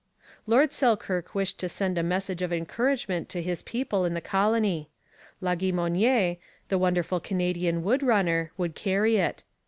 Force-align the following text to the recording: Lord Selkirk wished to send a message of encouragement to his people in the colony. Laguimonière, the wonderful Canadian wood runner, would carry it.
Lord 0.47 0.73
Selkirk 0.73 1.35
wished 1.35 1.59
to 1.59 1.69
send 1.69 1.95
a 1.95 2.01
message 2.01 2.41
of 2.41 2.51
encouragement 2.51 3.29
to 3.29 3.39
his 3.43 3.61
people 3.61 4.03
in 4.03 4.15
the 4.15 4.19
colony. 4.19 4.89
Laguimonière, 5.43 6.39
the 6.69 6.79
wonderful 6.79 7.19
Canadian 7.19 7.83
wood 7.83 8.01
runner, 8.01 8.51
would 8.57 8.73
carry 8.73 9.17
it. 9.17 9.43